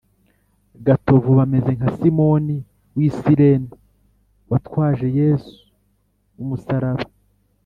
gatovu 0.85 1.29
bameze 1.39 1.71
nka 1.77 1.89
simoni 1.97 2.57
w’i 2.95 3.09
sirene 3.17 3.71
watwaje 4.51 5.07
yezu 5.19 5.53
umusalaba 6.41 7.05